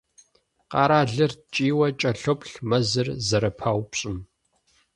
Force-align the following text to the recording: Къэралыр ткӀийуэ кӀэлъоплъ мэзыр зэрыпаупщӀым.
Къэралыр 0.71 1.31
ткӀийуэ 1.41 1.87
кӀэлъоплъ 1.99 2.53
мэзыр 2.69 3.07
зэрыпаупщӀым. 3.27 4.17